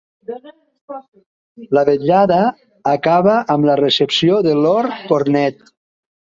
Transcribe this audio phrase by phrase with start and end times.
[1.79, 2.41] La vetllada
[2.95, 5.67] acaba amb la Recepció de Lord Cornet.